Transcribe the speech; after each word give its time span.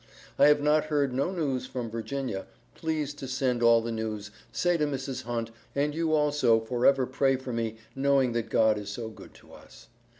i 0.39 0.47
have 0.47 0.59
not 0.63 0.85
heard 0.85 1.13
no 1.13 1.31
news 1.31 1.67
from 1.67 1.91
Virgina. 1.91 2.47
plese 2.73 3.13
to 3.13 3.27
send 3.27 3.61
me 3.61 3.67
all 3.67 3.81
the 3.83 3.91
news 3.91 4.31
say 4.51 4.75
to 4.75 4.87
Mrs. 4.87 5.25
Hunt 5.25 5.51
an 5.75 5.93
you 5.93 6.11
also 6.15 6.59
forever 6.59 7.05
pray 7.05 7.35
for 7.35 7.53
me 7.53 7.75
knowing 7.95 8.31
that 8.31 8.49
God 8.49 8.79
is 8.79 8.89
so 8.89 9.09
good 9.09 9.35
to 9.35 9.53
us. 9.53 9.89